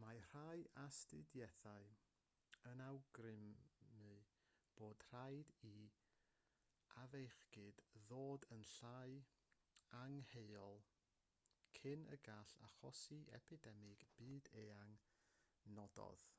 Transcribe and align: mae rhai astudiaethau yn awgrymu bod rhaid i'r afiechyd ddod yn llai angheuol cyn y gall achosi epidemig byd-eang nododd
mae 0.00 0.18
rhai 0.30 0.62
astudiaethau 0.80 1.86
yn 2.70 2.82
awgrymu 2.86 4.08
bod 4.80 5.06
rhaid 5.12 5.52
i'r 5.68 5.94
afiechyd 7.04 7.80
ddod 8.10 8.44
yn 8.56 8.64
llai 8.72 9.14
angheuol 10.02 10.84
cyn 11.78 12.04
y 12.18 12.18
gall 12.28 12.52
achosi 12.68 13.22
epidemig 13.40 14.04
byd-eang 14.20 14.92
nododd 15.80 16.30